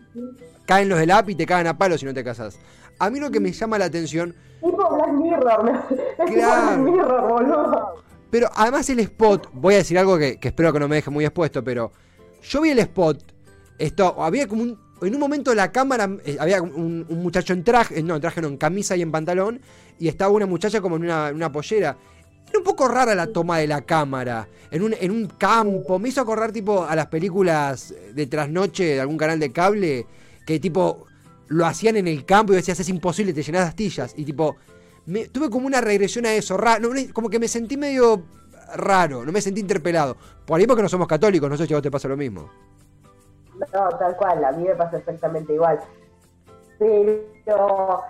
caen 0.66 0.88
los 0.88 0.98
del 0.98 1.10
app 1.10 1.28
y 1.30 1.34
te 1.34 1.46
cagan 1.46 1.66
a 1.68 1.76
palo 1.78 1.96
si 1.98 2.06
no 2.06 2.14
te 2.14 2.24
casás. 2.24 2.58
A 2.98 3.08
mí 3.10 3.18
lo 3.20 3.30
que 3.30 3.40
me 3.40 3.52
llama 3.52 3.78
la 3.78 3.84
atención, 3.86 4.34
Tipo 4.60 4.94
Black 4.94 5.12
Mirror, 5.12 5.72
es 6.18 6.30
Claro. 6.32 6.82
Black 6.82 6.94
Mirror, 6.96 7.28
boludo. 7.28 7.94
pero 8.30 8.48
además 8.54 8.88
el 8.90 9.00
spot, 9.00 9.48
voy 9.52 9.74
a 9.74 9.78
decir 9.78 9.98
algo 9.98 10.18
que, 10.18 10.38
que 10.38 10.48
espero 10.48 10.72
que 10.72 10.80
no 10.80 10.88
me 10.88 10.96
deje 10.96 11.10
muy 11.10 11.24
expuesto, 11.24 11.62
pero 11.64 11.92
yo 12.42 12.60
vi 12.60 12.70
el 12.70 12.78
spot, 12.80 13.22
esto, 13.80 14.22
había 14.22 14.46
como 14.46 14.62
un, 14.62 14.78
en 15.02 15.14
un 15.14 15.20
momento 15.20 15.54
la 15.54 15.72
cámara, 15.72 16.08
eh, 16.24 16.36
había 16.38 16.60
un, 16.62 17.06
muchacho 17.08 17.52
en 17.52 17.64
traje, 17.64 18.02
no, 18.02 18.14
en 18.16 18.20
traje 18.20 18.40
no, 18.42 18.48
en 18.48 18.56
camisa 18.56 18.94
y 18.96 19.02
en 19.02 19.10
pantalón, 19.10 19.60
y 19.98 20.08
estaba 20.08 20.30
una 20.32 20.46
muchacha 20.46 20.80
como 20.80 20.96
en 20.96 21.04
una, 21.04 21.30
una 21.34 21.50
pollera. 21.50 21.96
Era 22.48 22.58
un 22.58 22.64
poco 22.64 22.88
rara 22.88 23.14
la 23.14 23.28
toma 23.28 23.58
de 23.58 23.66
la 23.66 23.82
cámara, 23.82 24.48
en 24.70 24.82
un, 24.82 24.94
en 25.00 25.10
un 25.10 25.26
campo, 25.26 25.98
me 25.98 26.08
hizo 26.10 26.20
acordar 26.20 26.52
tipo 26.52 26.84
a 26.84 26.94
las 26.94 27.06
películas 27.06 27.94
de 28.12 28.26
trasnoche 28.26 28.84
de 28.84 29.00
algún 29.00 29.16
canal 29.16 29.38
de 29.40 29.50
cable, 29.52 30.06
que 30.46 30.60
tipo 30.60 31.06
lo 31.48 31.66
hacían 31.66 31.96
en 31.96 32.06
el 32.06 32.24
campo 32.24 32.52
y 32.52 32.56
decías 32.56 32.78
es 32.80 32.88
imposible, 32.88 33.32
te 33.32 33.42
llenás 33.42 33.62
de 33.62 33.68
astillas, 33.68 34.14
y 34.16 34.24
tipo, 34.24 34.56
tuve 35.32 35.48
como 35.48 35.66
una 35.66 35.80
regresión 35.80 36.26
a 36.26 36.34
eso, 36.34 36.56
ra- 36.56 36.78
no, 36.78 36.90
como 37.12 37.30
que 37.30 37.38
me 37.38 37.48
sentí 37.48 37.76
medio 37.76 38.24
raro, 38.74 39.24
no 39.24 39.32
me 39.32 39.40
sentí 39.40 39.60
interpelado. 39.60 40.16
Por 40.44 40.60
ahí 40.60 40.66
porque 40.66 40.82
no 40.82 40.88
somos 40.88 41.08
católicos, 41.08 41.48
no 41.48 41.56
sé 41.56 41.66
si 41.66 41.72
a 41.72 41.76
vos 41.76 41.82
te 41.82 41.90
pasa 41.90 42.08
lo 42.08 42.16
mismo. 42.16 42.50
No, 43.72 43.88
tal 43.98 44.16
cual, 44.16 44.44
a 44.44 44.52
mí 44.52 44.64
me 44.64 44.74
pasa 44.74 44.96
exactamente 44.98 45.52
igual. 45.54 45.78
Pero, 46.78 48.02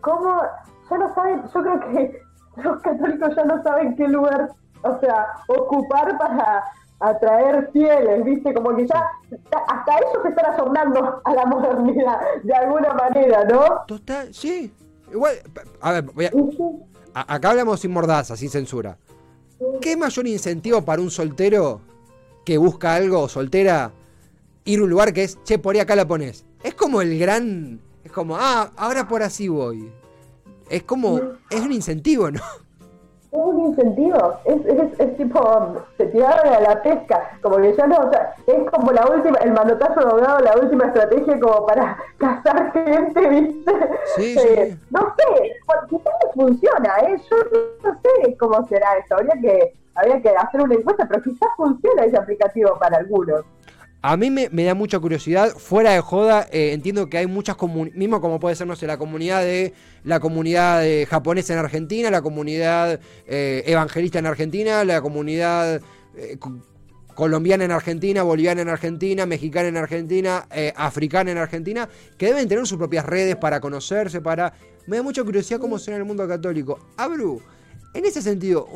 ¿cómo? 0.00 0.42
Ya 0.90 0.98
no 0.98 1.14
saben, 1.14 1.42
yo 1.52 1.62
creo 1.62 1.80
que 1.80 2.20
los 2.62 2.82
católicos 2.82 3.34
ya 3.36 3.44
no 3.44 3.62
saben 3.62 3.96
qué 3.96 4.08
lugar, 4.08 4.50
o 4.82 5.00
sea, 5.00 5.26
ocupar 5.48 6.16
para 6.18 6.64
atraer 7.00 7.68
fieles, 7.72 8.24
¿viste? 8.24 8.54
Como 8.54 8.76
que 8.76 8.86
ya, 8.86 9.04
hasta 9.68 9.96
ellos 9.98 10.22
se 10.22 10.28
están 10.28 10.52
asombrando 10.54 11.20
a 11.24 11.34
la 11.34 11.46
modernidad, 11.46 12.20
de 12.44 12.54
alguna 12.54 12.92
manera, 12.94 13.44
¿no? 13.44 13.64
Total, 13.86 14.32
sí. 14.32 14.72
Igual, 15.10 15.34
a 15.80 15.92
ver, 15.92 16.04
voy 16.04 16.26
a- 16.26 16.30
a- 17.14 17.34
acá 17.34 17.50
hablamos 17.50 17.80
sin 17.80 17.92
mordaza, 17.92 18.36
sin 18.36 18.50
censura. 18.50 18.96
¿Qué 19.80 19.96
mayor 19.96 20.26
incentivo 20.26 20.82
para 20.82 21.02
un 21.02 21.10
soltero 21.10 21.80
que 22.44 22.56
busca 22.58 22.94
algo, 22.94 23.28
soltera, 23.28 23.90
ir 24.64 24.80
a 24.80 24.82
un 24.82 24.90
lugar 24.90 25.12
que 25.12 25.24
es, 25.24 25.42
che, 25.44 25.58
por 25.58 25.74
ahí 25.74 25.80
acá 25.80 25.96
la 25.96 26.06
pones? 26.06 26.44
Es 26.62 26.74
como 26.74 27.02
el 27.02 27.18
gran, 27.18 27.80
es 28.04 28.12
como, 28.12 28.36
ah, 28.36 28.70
ahora 28.76 29.08
por 29.08 29.22
así 29.22 29.48
voy. 29.48 29.90
Es 30.70 30.84
como, 30.84 31.20
es 31.50 31.60
un 31.60 31.72
incentivo, 31.72 32.30
¿no? 32.30 32.40
Es 33.32 33.38
un 33.40 33.60
incentivo, 33.60 34.38
es, 34.44 34.60
es, 34.66 35.00
es 35.00 35.16
tipo, 35.16 35.74
se 35.96 36.04
tiraron 36.04 36.52
a 36.52 36.60
la 36.60 36.82
pesca, 36.82 37.30
como 37.40 37.56
que 37.56 37.74
ya 37.74 37.86
no, 37.86 37.96
o 37.96 38.10
sea, 38.10 38.34
es 38.46 38.70
como 38.70 38.92
la 38.92 39.06
última, 39.06 39.38
el 39.38 39.52
manotazo 39.52 40.00
doblado, 40.02 40.40
la 40.40 40.54
última 40.58 40.84
estrategia 40.84 41.40
como 41.40 41.64
para 41.64 41.96
cazar 42.18 42.70
gente, 42.72 43.28
¿viste? 43.28 43.72
Sí, 44.16 44.36
Eh, 44.38 44.72
sí. 44.72 44.86
No 44.90 45.14
sé, 45.16 45.52
quizás 45.88 46.12
funciona, 46.34 46.94
¿eh? 47.08 47.16
Yo 47.30 47.36
no 47.82 47.98
sé 48.02 48.36
cómo 48.36 48.68
será 48.68 48.98
eso, 48.98 49.14
habría 49.14 49.40
que, 49.40 49.74
habría 49.94 50.20
que 50.20 50.28
hacer 50.28 50.60
una 50.60 50.74
encuesta, 50.74 51.06
pero 51.08 51.22
quizás 51.22 51.48
funciona 51.56 52.04
ese 52.04 52.18
aplicativo 52.18 52.78
para 52.78 52.98
algunos. 52.98 53.44
A 54.04 54.16
mí 54.16 54.30
me, 54.30 54.48
me 54.50 54.64
da 54.64 54.74
mucha 54.74 54.98
curiosidad, 54.98 55.50
fuera 55.56 55.92
de 55.92 56.00
joda, 56.00 56.48
eh, 56.50 56.72
entiendo 56.72 57.08
que 57.08 57.18
hay 57.18 57.28
muchas 57.28 57.54
comunidades, 57.54 57.96
mismo 57.96 58.20
como 58.20 58.40
puede 58.40 58.56
ser, 58.56 58.66
no 58.66 58.74
sé, 58.74 58.88
la 58.88 58.96
comunidad 58.98 59.42
de 59.42 59.74
la 60.02 60.18
comunidad 60.18 60.80
de 60.80 61.06
japonesa 61.08 61.52
en 61.52 61.60
Argentina, 61.60 62.10
la 62.10 62.20
comunidad 62.20 62.98
eh, 63.28 63.62
evangelista 63.64 64.18
en 64.18 64.26
Argentina, 64.26 64.82
la 64.84 65.00
comunidad 65.00 65.80
eh, 66.16 66.36
co- 66.40 66.66
colombiana 67.14 67.64
en 67.64 67.70
Argentina, 67.70 68.24
boliviana 68.24 68.62
en 68.62 68.70
Argentina, 68.70 69.24
mexicana 69.24 69.68
en 69.68 69.76
Argentina, 69.76 70.48
eh, 70.50 70.72
africana 70.74 71.30
en 71.30 71.38
Argentina, 71.38 71.88
que 72.18 72.26
deben 72.26 72.48
tener 72.48 72.66
sus 72.66 72.78
propias 72.78 73.06
redes 73.06 73.36
para 73.36 73.60
conocerse, 73.60 74.20
para... 74.20 74.52
Me 74.88 74.96
da 74.96 75.04
mucha 75.04 75.22
curiosidad 75.22 75.60
cómo 75.60 75.78
será 75.78 75.96
el 75.96 76.04
mundo 76.04 76.26
católico. 76.26 76.88
Abru, 76.96 77.40
en 77.94 78.04
ese 78.04 78.20
sentido, 78.20 78.66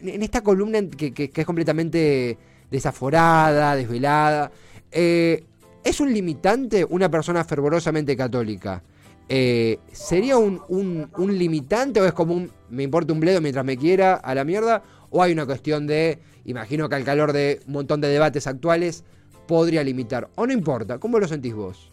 en 0.00 0.22
esta 0.22 0.42
columna 0.42 0.78
que, 0.96 1.12
que- 1.12 1.30
que 1.30 1.40
es 1.40 1.46
completamente 1.46 2.38
desaforada, 2.70 3.74
desvelada, 3.74 4.52
eh, 4.92 5.44
¿es 5.84 6.00
un 6.00 6.12
limitante 6.12 6.84
una 6.88 7.10
persona 7.10 7.44
fervorosamente 7.44 8.16
católica? 8.16 8.82
Eh, 9.28 9.78
¿Sería 9.92 10.38
un, 10.38 10.62
un- 10.68 11.10
un 11.16 11.36
limitante 11.38 12.00
o 12.00 12.04
es 12.04 12.12
como 12.12 12.34
un 12.34 12.50
me 12.70 12.82
importa 12.84 13.12
un 13.12 13.20
bledo 13.20 13.40
mientras 13.40 13.64
me 13.64 13.76
quiera 13.76 14.14
a 14.14 14.34
la 14.34 14.44
mierda? 14.44 14.82
¿O 15.10 15.22
hay 15.22 15.32
una 15.32 15.46
cuestión 15.46 15.86
de, 15.86 16.18
imagino 16.44 16.88
que 16.88 16.94
al 16.96 17.04
calor 17.04 17.32
de 17.32 17.60
un 17.66 17.72
montón 17.74 18.00
de 18.00 18.08
debates 18.08 18.46
actuales, 18.46 19.04
podría 19.46 19.82
limitar? 19.84 20.28
¿O 20.36 20.46
no 20.46 20.52
importa? 20.52 20.98
¿Cómo 20.98 21.18
lo 21.18 21.26
sentís 21.28 21.54
vos? 21.54 21.90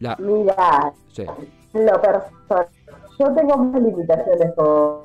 La, 0.00 0.16
Mira, 0.16 0.92
sí. 1.12 1.24
lo 1.72 2.00
personal, 2.00 2.68
yo 3.18 3.34
tengo 3.34 3.56
más 3.58 3.82
limitaciones 3.82 4.52
con... 4.56 4.98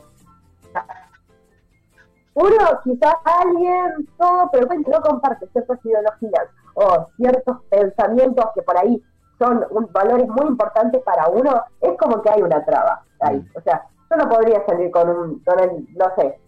Uno, 2.35 2.79
quizás 2.83 3.15
alguien, 3.23 4.07
todo, 4.17 4.49
pero 4.51 4.67
bueno, 4.67 4.83
no 4.87 5.01
comparte 5.01 5.47
ciertas 5.51 5.79
ideologías 5.85 6.47
o 6.75 7.05
ciertos 7.17 7.57
pensamientos 7.69 8.45
que 8.55 8.61
por 8.63 8.77
ahí 8.77 9.01
son 9.37 9.65
un- 9.69 9.91
valores 9.91 10.27
muy 10.27 10.47
importantes 10.47 11.01
para 11.03 11.27
uno, 11.27 11.63
es 11.81 11.97
como 11.97 12.21
que 12.21 12.29
hay 12.29 12.41
una 12.41 12.63
traba 12.65 13.03
ahí. 13.19 13.37
Mm. 13.37 13.57
O 13.57 13.61
sea, 13.61 13.85
yo 14.09 14.17
no 14.17 14.29
podría 14.29 14.65
salir 14.65 14.89
con 14.91 15.09
un, 15.09 15.39
con 15.43 15.59
el, 15.59 15.87
no 15.95 16.05
sé, 16.15 16.39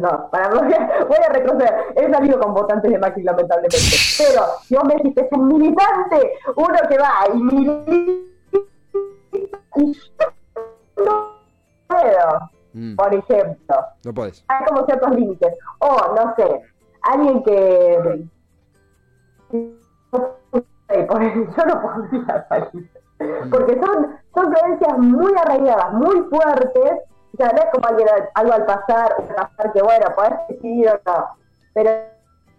no, 0.00 0.28
para, 0.30 0.44
a, 0.46 0.50
voy 0.50 1.16
a 1.26 1.32
retroceder. 1.32 1.74
He 1.96 2.12
salido 2.12 2.38
con 2.38 2.54
votantes 2.54 2.90
de 2.90 2.98
Macri, 2.98 3.22
lamentablemente. 3.22 3.76
Pero 4.18 4.42
si 4.62 4.74
vos 4.74 4.84
me 4.84 4.94
decís 4.96 5.14
que 5.14 5.22
es 5.22 5.32
un 5.32 5.48
militante, 5.48 6.32
uno 6.56 6.78
que 6.88 6.98
va 6.98 7.12
y 7.32 7.38
milita. 7.38 7.92
Y 9.76 9.86
no 9.86 10.41
Mm, 12.74 12.96
por 12.96 13.14
ejemplo. 13.14 13.76
no 14.04 14.14
podés. 14.14 14.44
Hay 14.48 14.64
como 14.66 14.84
ciertos 14.86 15.10
límites. 15.14 15.54
O, 15.78 16.14
no 16.14 16.34
sé, 16.36 16.62
alguien 17.02 17.42
que. 17.42 18.24
Yo 20.12 21.64
no 21.66 21.82
podría 21.82 22.46
salir. 22.48 22.90
Porque 23.50 23.80
son, 23.80 24.16
son 24.34 24.52
creencias 24.52 24.98
muy 24.98 25.32
arraigadas, 25.44 25.92
muy 25.92 26.22
fuertes. 26.28 26.92
O 27.34 27.36
sea, 27.36 27.48
no 27.52 27.58
es 27.58 27.66
como 27.72 27.86
alguien, 27.88 28.08
al- 28.08 28.28
algo 28.34 28.52
al 28.52 28.66
pasar, 28.66 29.14
al 29.18 29.34
pasar 29.34 29.72
que 29.72 29.82
bueno, 29.82 30.06
podés 30.14 30.32
decidir 30.48 30.88
o 30.88 31.00
no. 31.06 31.26
Pero 31.72 31.90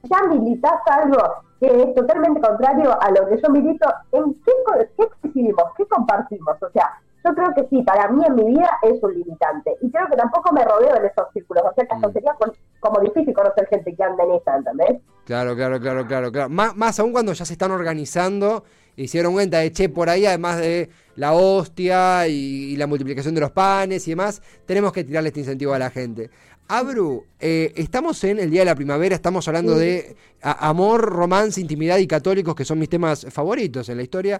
ya 0.03 0.23
militas 0.29 0.73
algo 0.87 1.17
que 1.59 1.67
es 1.83 1.95
totalmente 1.95 2.41
contrario 2.41 2.97
a 2.99 3.11
lo 3.11 3.27
que 3.27 3.39
yo 3.41 3.49
milito, 3.51 3.87
¿en 4.11 4.33
qué, 4.43 4.51
qué 4.97 5.07
coincidimos? 5.21 5.63
¿Qué 5.77 5.85
compartimos? 5.85 6.61
O 6.61 6.69
sea, 6.71 6.99
yo 7.25 7.33
creo 7.33 7.53
que 7.55 7.67
sí, 7.69 7.81
para 7.83 8.09
mí 8.09 8.23
en 8.25 8.35
mi 8.35 8.43
vida 8.53 8.69
es 8.81 9.01
un 9.01 9.13
limitante. 9.13 9.71
Y 9.81 9.89
creo 9.91 10.07
que 10.09 10.17
tampoco 10.17 10.51
me 10.53 10.63
rodeo 10.65 10.95
en 10.97 11.05
esos 11.05 11.25
círculos. 11.33 11.63
O 11.69 11.73
sea, 11.73 11.85
Mm. 11.97 12.11
sería 12.13 12.35
como 12.79 12.99
difícil 13.01 13.33
conocer 13.33 13.67
gente 13.67 13.95
que 13.95 14.03
anda 14.03 14.23
en 14.23 14.31
esa, 14.33 14.57
¿entendés? 14.57 15.01
Claro, 15.25 15.55
claro, 15.55 15.79
claro, 15.79 16.05
claro, 16.05 16.31
claro. 16.31 16.49
Más, 16.49 16.75
más 16.75 16.99
aún 16.99 17.11
cuando 17.13 17.31
ya 17.33 17.45
se 17.45 17.53
están 17.53 17.71
organizando 17.71 18.63
dieron 18.95 19.33
cuenta 19.33 19.57
de, 19.59 19.71
che, 19.71 19.89
por 19.89 20.07
ahí, 20.09 20.25
además 20.25 20.57
de 20.59 20.89
la 21.15 21.33
hostia 21.33 22.27
y, 22.27 22.73
y 22.73 22.75
la 22.75 22.85
multiplicación 22.87 23.33
de 23.33 23.41
los 23.41 23.51
panes 23.51 24.07
y 24.07 24.11
demás, 24.11 24.41
tenemos 24.65 24.91
que 24.91 25.03
tirarle 25.03 25.29
este 25.29 25.39
incentivo 25.39 25.73
a 25.73 25.79
la 25.79 25.89
gente. 25.89 26.29
Abru, 26.67 27.25
eh, 27.39 27.73
estamos 27.75 28.23
en 28.23 28.39
el 28.39 28.49
Día 28.51 28.61
de 28.61 28.65
la 28.65 28.75
Primavera, 28.75 29.15
estamos 29.15 29.47
hablando 29.47 29.75
de 29.75 30.15
a- 30.41 30.69
amor, 30.69 31.01
romance, 31.01 31.59
intimidad 31.59 31.97
y 31.97 32.07
católicos, 32.07 32.53
que 32.55 32.65
son 32.65 32.77
mis 32.79 32.87
temas 32.89 33.25
favoritos 33.31 33.89
en 33.89 33.97
la 33.97 34.03
historia. 34.03 34.39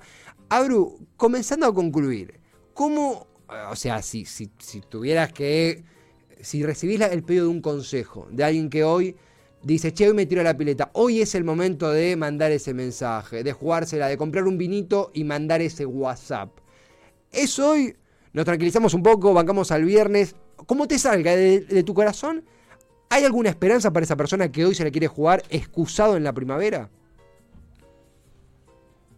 Abru, 0.50 1.00
comenzando 1.18 1.66
a 1.66 1.74
concluir, 1.74 2.40
¿cómo, 2.74 3.27
eh, 3.50 3.63
o 3.70 3.75
sea, 3.75 4.01
si, 4.01 4.25
si, 4.25 4.51
si 4.60 4.82
tuvieras 4.82 5.32
que, 5.32 5.84
si 6.42 6.63
recibís 6.63 7.01
el 7.01 7.24
pedido 7.24 7.46
de 7.46 7.51
un 7.51 7.62
consejo 7.62 8.27
de 8.32 8.44
alguien 8.44 8.70
que 8.70 8.84
hoy 8.84 9.15
dice, 9.62 9.94
che, 9.94 10.08
hoy 10.08 10.13
me 10.13 10.25
tiro 10.25 10.42
a 10.42 10.44
la 10.44 10.58
pileta, 10.58 10.89
hoy 10.94 11.22
es 11.22 11.36
el 11.36 11.44
momento 11.44 11.92
de 11.92 12.15
mandar 12.15 12.51
ese 12.51 12.74
mensaje, 12.74 13.44
de 13.44 13.53
jugársela, 13.53 14.08
de 14.08 14.18
comprar 14.18 14.46
un 14.46 14.58
vinito 14.58 15.12
y 15.13 15.24
mandar 15.24 15.62
ese 15.62 15.86
WhatsApp. 15.86 16.50
¿Es 17.32 17.58
hoy 17.60 17.96
nos 18.34 18.46
tranquilizamos 18.46 18.96
un 18.96 19.03
poco, 19.03 19.34
bancamos 19.34 19.72
al 19.72 19.86
viernes. 19.86 20.36
¿Cómo 20.65 20.88
te 20.88 20.98
salga 20.98 21.36
de, 21.36 21.62
de 21.62 21.84
tu 21.84 21.94
corazón? 21.94 22.44
¿Hay 23.10 23.24
alguna 23.25 23.50
esperanza 23.50 23.94
para 23.94 24.06
esa 24.06 24.15
persona 24.15 24.51
que 24.51 24.65
hoy 24.65 24.74
se 24.74 24.84
le 24.84 24.92
quiere 24.92 25.08
jugar 25.08 25.44
excusado 25.50 26.18
en 26.18 26.24
la 26.24 26.34
primavera? 26.34 26.89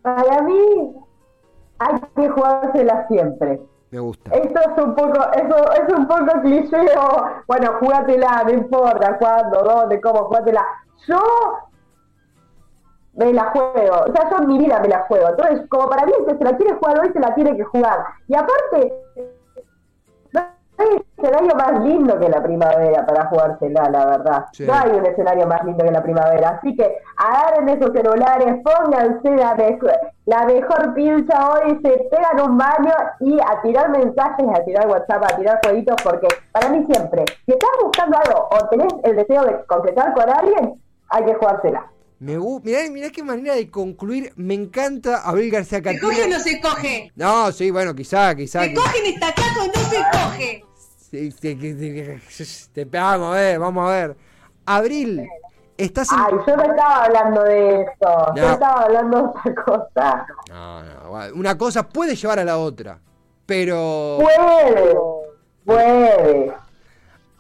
Para 0.02 0.42
mí 0.42 0.54
hay 1.80 2.02
que 2.16 2.30
jugársela 2.30 3.08
siempre. 3.08 3.62
Me 3.92 4.00
gusta. 4.00 4.36
Esto 4.36 4.60
es 4.60 4.84
un 4.84 4.96
poco, 4.96 5.20
eso 5.34 5.72
es 5.74 5.94
un 5.94 6.08
poco 6.08 6.42
cliché 6.42 6.78
bueno, 7.48 7.74
jugátela, 7.80 8.44
no 8.46 8.52
importa 8.52 9.18
cuándo, 9.18 9.64
dónde, 9.64 10.02
cómo, 10.02 10.26
jugátela. 10.26 10.66
Yo 11.08 11.20
me 13.14 13.32
la 13.32 13.46
juego, 13.52 13.96
o 14.08 14.12
sea, 14.12 14.30
yo 14.30 14.38
en 14.38 14.48
mi 14.48 14.58
vida 14.58 14.80
me 14.80 14.90
la 14.90 15.06
juego. 15.08 15.30
Entonces, 15.30 15.62
como 15.70 15.88
para 15.90 16.06
mí 16.06 16.12
el 16.18 16.26
que 16.26 16.38
se 16.38 16.44
la 16.44 16.58
quiere 16.58 16.76
jugar 16.76 17.00
hoy, 17.00 17.12
se 17.14 17.20
la 17.20 17.34
tiene 17.36 17.56
que 17.56 17.64
jugar. 17.64 18.06
Y 18.28 18.36
aparte, 18.36 18.94
hay 20.78 21.06
escenario 21.18 21.56
más 21.56 21.84
lindo 21.84 22.20
que 22.20 22.30
la 22.30 22.44
primavera 22.44 23.06
para 23.06 23.28
jugársela, 23.28 23.90
la 23.90 24.06
verdad. 24.06 24.46
Sí. 24.52 24.66
No 24.66 24.74
hay 24.74 24.92
un 24.92 25.06
escenario 25.06 25.48
más 25.48 25.64
lindo 25.64 25.84
que 25.84 25.92
la 25.92 26.04
primavera. 26.04 26.50
Así 26.50 26.76
que 26.76 26.98
agarren 27.18 27.70
esos 27.70 27.92
celulares, 27.92 28.62
pónganse 28.64 29.36
la, 29.36 29.56
mejor, 29.56 29.92
la 30.26 30.46
mejor 30.46 30.94
pincha 30.94 31.50
hoy, 31.50 31.80
se 31.84 32.08
pegan 32.10 32.50
un 32.50 32.58
baño 32.58 32.94
y 33.22 33.40
a 33.40 33.62
tirar 33.62 33.90
mensajes, 33.90 34.46
a 34.54 34.64
tirar 34.64 34.88
WhatsApp, 34.88 35.24
a 35.24 35.36
tirar 35.38 35.60
jueguitos, 35.64 35.96
porque 36.04 36.28
para 36.52 36.70
mí 36.70 36.86
siempre, 36.86 37.26
si 37.46 37.52
estás 37.52 37.72
buscando 37.82 38.18
algo 38.18 38.50
o 38.52 38.68
tenés 38.70 38.94
el 39.04 39.16
deseo 39.16 39.44
de 39.46 39.66
concretar 39.66 40.14
con 40.14 40.30
alguien, 40.30 40.82
hay 41.10 41.26
que 41.26 41.36
jugársela. 41.36 41.86
Me 42.20 42.38
mirá, 42.64 42.80
mirá 42.92 43.10
qué 43.10 43.24
manera 43.24 43.56
de 43.56 43.70
concluir. 43.70 44.32
Me 44.36 44.54
encanta 44.54 45.18
Abril 45.24 45.52
García 45.52 45.80
¿Se 45.80 45.84
Catena. 45.84 46.02
coge 46.02 46.24
o 46.24 46.28
no 46.28 46.40
se 46.40 46.62
coge? 46.62 47.12
No, 47.16 47.52
sí, 47.52 47.72
bueno, 47.72 47.94
quizá, 47.94 48.34
quizá. 48.36 48.62
¿Se 48.64 48.70
quizá. 48.70 48.82
coge 48.82 49.00
en 49.00 49.14
esta 49.14 49.34
casa 49.34 49.64
o 49.64 49.68
no 49.68 49.74
se 49.90 49.98
coge? 50.12 50.66
Sí, 51.12 51.32
sí, 51.32 51.38
que- 51.40 51.58
que- 51.58 51.76
que- 51.78 52.22
te- 52.74 52.86
vamos 52.86 53.36
a 53.36 53.40
ver, 53.40 53.60
vamos 53.60 53.88
a 53.90 53.92
ver. 53.92 54.18
Abril, 54.66 55.28
estás 55.78 56.12
en... 56.12 56.18
Ay, 56.20 56.34
yo 56.48 56.56
no 56.58 56.64
estaba 56.64 57.04
hablando 57.06 57.44
de 57.44 57.82
eso, 57.82 58.34
yo 58.36 58.42
No. 58.48 58.54
estaba 58.54 58.82
hablando 58.84 59.18
de 59.18 59.24
otra 59.52 59.56
cosa. 59.64 60.26
No, 60.50 60.84
no, 60.84 61.36
una 61.36 61.58
cosa 61.58 61.88
puede 61.88 62.16
llevar 62.16 62.40
a 62.40 62.44
la 62.46 62.58
otra. 62.58 63.00
Pero, 63.46 64.18
Puede, 64.22 64.96
puede. 65.66 66.54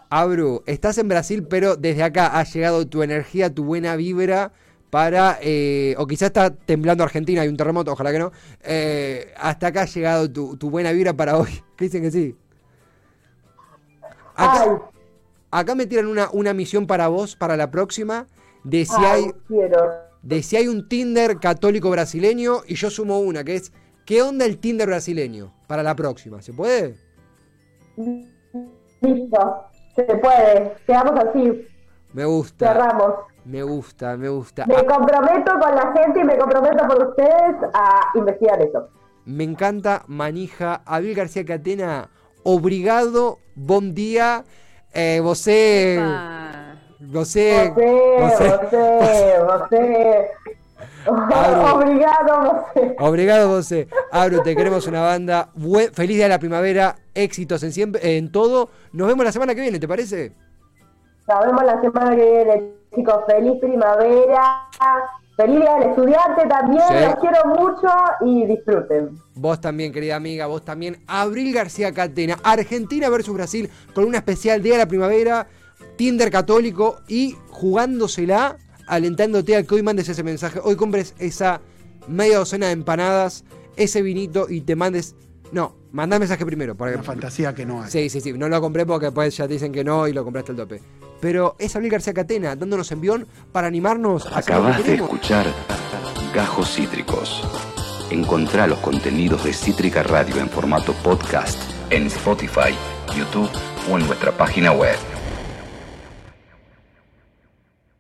Abru, 0.09 0.63
estás 0.67 0.97
en 0.99 1.07
Brasil, 1.07 1.47
pero 1.49 1.75
desde 1.75 2.03
acá 2.03 2.37
ha 2.37 2.43
llegado 2.43 2.85
tu 2.87 3.01
energía, 3.03 3.53
tu 3.53 3.63
buena 3.65 3.95
vibra 3.95 4.51
para, 4.95 5.39
eh, 5.41 5.93
o 5.97 6.07
quizás 6.07 6.27
está 6.27 6.49
temblando 6.51 7.03
Argentina, 7.03 7.41
hay 7.41 7.49
un 7.49 7.57
terremoto, 7.57 7.91
ojalá 7.91 8.13
que 8.13 8.19
no. 8.19 8.31
Eh, 8.63 9.33
hasta 9.35 9.67
acá 9.67 9.81
ha 9.81 9.85
llegado 9.87 10.31
tu, 10.31 10.55
tu 10.55 10.69
buena 10.69 10.93
vibra 10.93 11.11
para 11.11 11.37
hoy. 11.37 11.49
¿Qué 11.75 11.83
dicen 11.89 12.01
que 12.01 12.11
sí? 12.11 12.37
Acá, 14.37 14.81
acá 15.51 15.75
me 15.75 15.85
tiran 15.85 16.07
una, 16.07 16.29
una 16.31 16.53
misión 16.53 16.87
para 16.87 17.09
vos, 17.09 17.35
para 17.35 17.57
la 17.57 17.71
próxima, 17.71 18.27
de 18.63 18.85
si 18.85 18.95
ay, 18.97 19.23
hay 19.25 19.31
quiero. 19.49 19.91
de 20.21 20.41
si 20.41 20.55
hay 20.55 20.69
un 20.69 20.87
Tinder 20.87 21.39
católico 21.41 21.89
brasileño 21.89 22.61
y 22.65 22.75
yo 22.75 22.89
sumo 22.89 23.19
una, 23.19 23.43
que 23.43 23.55
es 23.55 23.73
¿qué 24.05 24.21
onda 24.21 24.45
el 24.45 24.59
Tinder 24.59 24.87
brasileño? 24.87 25.53
Para 25.67 25.83
la 25.83 25.93
próxima, 25.97 26.41
¿se 26.41 26.53
puede? 26.53 26.95
Listo, 29.01 29.65
se 29.93 30.03
puede. 30.05 30.73
Quedamos 30.87 31.19
así, 31.19 31.67
Me 32.13 32.23
gusta, 32.23 32.67
cerramos. 32.67 33.34
Me 33.45 33.63
gusta, 33.63 34.17
me 34.17 34.29
gusta. 34.29 34.65
Me 34.65 34.85
comprometo 34.85 35.51
con 35.59 35.75
la 35.75 35.93
gente 35.95 36.19
y 36.19 36.23
me 36.23 36.37
comprometo 36.37 36.87
por 36.87 37.07
ustedes 37.09 37.55
a 37.73 38.11
investigar 38.15 38.61
eso. 38.61 38.89
me 39.25 39.43
encanta 39.43 40.03
Manija, 40.07 40.81
Abil 40.85 41.15
García 41.15 41.45
Catena, 41.45 42.09
obrigado, 42.43 43.39
buen 43.55 43.93
día. 43.95 44.43
Eh, 44.93 45.19
você- 45.21 45.99
José, 47.11 47.73
José. 48.19 50.27
Abro. 51.05 51.05
Obrigado, 51.75 52.65
José. 52.73 52.95
Obrigado, 52.99 53.49
você. 53.49 53.87
Abro, 54.11 54.41
te 54.41 54.55
queremos 54.55 54.87
una 54.87 55.01
banda. 55.01 55.49
Buen- 55.53 55.93
feliz 55.93 56.15
día 56.15 56.25
de 56.25 56.29
la 56.29 56.39
primavera, 56.39 56.95
éxitos 57.13 57.61
en 57.63 57.71
siempre, 57.73 58.17
en 58.17 58.31
todo. 58.31 58.69
Nos 58.91 59.07
vemos 59.07 59.23
la 59.25 59.31
semana 59.31 59.53
que 59.53 59.61
viene, 59.61 59.79
¿te 59.79 59.87
parece? 59.87 60.31
Nos 61.27 61.39
vemos 61.45 61.63
la 61.63 61.81
semana 61.81 62.15
que 62.15 62.23
viene, 62.23 62.71
chicos. 62.93 63.15
Feliz 63.27 63.59
primavera. 63.59 64.69
Feliz 65.35 65.59
día 65.59 65.73
del 65.73 65.89
estudiante 65.89 66.47
también. 66.47 66.83
Sí. 66.87 66.93
Los 67.01 67.15
quiero 67.15 67.45
mucho 67.47 67.87
y 68.21 68.45
disfruten. 68.45 69.17
Vos 69.33 69.59
también, 69.59 69.91
querida 69.91 70.15
amiga, 70.15 70.45
vos 70.45 70.63
también. 70.63 71.03
Abril 71.07 71.53
García 71.53 71.91
Catena, 71.91 72.37
Argentina 72.43 73.09
versus 73.09 73.33
Brasil, 73.33 73.69
con 73.93 74.05
una 74.05 74.19
especial 74.19 74.61
Día 74.61 74.73
de 74.73 74.79
la 74.79 74.87
Primavera, 74.87 75.47
Tinder 75.97 76.29
católico 76.29 76.97
y 77.07 77.35
jugándosela, 77.49 78.57
alentándote 78.87 79.57
a 79.57 79.63
que 79.63 79.75
hoy 79.75 79.83
mandes 79.83 80.07
ese 80.07 80.23
mensaje. 80.23 80.59
Hoy 80.63 80.75
compres 80.75 81.15
esa 81.19 81.59
media 82.07 82.37
docena 82.37 82.67
de 82.67 82.73
empanadas, 82.73 83.43
ese 83.75 84.01
vinito 84.03 84.45
y 84.47 84.61
te 84.61 84.75
mandes. 84.75 85.15
No, 85.51 85.75
mandá 85.91 86.17
mensaje 86.17 86.45
primero. 86.45 86.75
Porque... 86.75 86.93
Una 86.93 87.03
fantasía 87.03 87.53
que 87.53 87.65
no 87.65 87.81
hay. 87.81 87.89
Sí, 87.89 88.09
sí, 88.09 88.21
sí. 88.21 88.31
No 88.33 88.47
lo 88.47 88.61
compré 88.61 88.85
porque 88.85 89.07
después 89.07 89.35
ya 89.35 89.47
te 89.47 89.53
dicen 89.53 89.73
que 89.73 89.83
no 89.83 90.07
y 90.07 90.13
lo 90.13 90.23
compraste 90.23 90.51
al 90.51 90.57
tope. 90.57 90.81
Pero 91.21 91.55
es 91.59 91.75
Abril 91.75 91.91
García 91.91 92.13
Catena 92.13 92.55
dándonos 92.55 92.91
envión 92.91 93.27
para 93.51 93.67
animarnos 93.67 94.27
a 94.27 94.39
Acabas 94.39 94.83
de 94.85 94.95
escuchar 94.95 95.45
Gajos 96.33 96.75
Cítricos. 96.75 97.43
Encontrá 98.11 98.67
los 98.67 98.79
contenidos 98.79 99.43
de 99.43 99.53
Cítrica 99.53 100.03
Radio 100.03 100.37
en 100.39 100.49
formato 100.49 100.93
podcast 101.03 101.59
en 101.89 102.07
Spotify, 102.07 102.73
YouTube 103.15 103.49
o 103.89 103.97
en 103.97 104.05
nuestra 104.05 104.31
página 104.31 104.71
web. 104.71 105.14